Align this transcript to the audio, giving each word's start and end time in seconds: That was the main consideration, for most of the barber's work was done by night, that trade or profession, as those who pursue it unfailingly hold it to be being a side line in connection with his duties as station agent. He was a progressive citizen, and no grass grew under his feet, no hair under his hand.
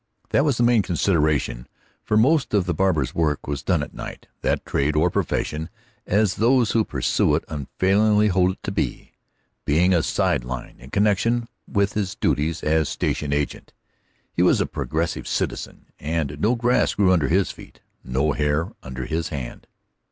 That 0.29 0.43
was 0.45 0.57
the 0.57 0.63
main 0.63 0.81
consideration, 0.81 1.67
for 2.03 2.17
most 2.17 2.55
of 2.55 2.65
the 2.65 2.73
barber's 2.73 3.13
work 3.13 3.45
was 3.45 3.61
done 3.61 3.81
by 3.81 3.89
night, 3.93 4.25
that 4.41 4.65
trade 4.65 4.95
or 4.95 5.11
profession, 5.11 5.69
as 6.07 6.37
those 6.37 6.71
who 6.71 6.83
pursue 6.83 7.35
it 7.35 7.45
unfailingly 7.47 8.29
hold 8.29 8.53
it 8.53 8.63
to 8.63 8.71
be 8.71 9.11
being 9.63 9.93
a 9.93 10.01
side 10.01 10.43
line 10.43 10.77
in 10.79 10.89
connection 10.89 11.47
with 11.67 11.93
his 11.93 12.15
duties 12.15 12.63
as 12.63 12.89
station 12.89 13.31
agent. 13.31 13.73
He 14.33 14.41
was 14.41 14.59
a 14.59 14.65
progressive 14.65 15.27
citizen, 15.27 15.85
and 15.99 16.39
no 16.39 16.55
grass 16.55 16.95
grew 16.95 17.13
under 17.13 17.27
his 17.27 17.51
feet, 17.51 17.81
no 18.03 18.31
hair 18.31 18.71
under 18.81 19.05
his 19.05 19.29
hand. 19.29 19.67